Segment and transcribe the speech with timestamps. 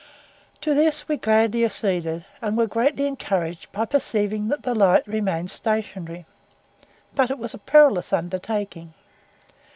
[0.61, 5.51] To this we gladly acceded, and were greatly encouraged by perceiving that the light remained
[5.51, 6.25] stationary.
[7.13, 8.95] But it was a perilous undertaking.